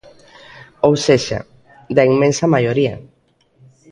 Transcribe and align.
Ou 0.87 0.93
sexa, 1.07 1.39
da 1.95 2.03
inmensa 2.11 2.45
maioría. 2.53 2.95